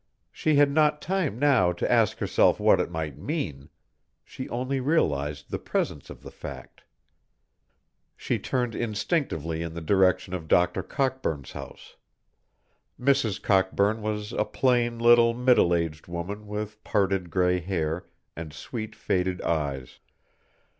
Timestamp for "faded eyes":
18.95-19.99